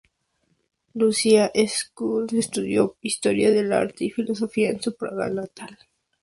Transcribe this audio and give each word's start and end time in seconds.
Lucía 0.95 1.51
Schulz 1.67 2.33
estudió 2.33 2.95
historia 3.01 3.51
del 3.51 3.71
arte 3.71 4.05
y 4.05 4.09
Filosofía 4.09 4.71
en 4.71 4.81
su 4.81 4.95
Praga 4.95 5.29
natal. 5.29 5.77